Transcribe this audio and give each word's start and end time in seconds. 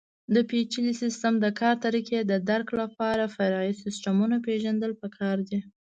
د 0.33 0.35
پېچلي 0.49 0.93
سیسټم 1.01 1.33
د 1.39 1.45
کار 1.59 1.75
طریقې 1.85 2.19
د 2.25 2.33
درک 2.49 2.67
لپاره 2.81 3.31
فرعي 3.35 3.71
سیسټمونه 3.83 4.35
پېژندل 4.45 4.91
پکار 5.01 5.37
دي. 5.47 5.59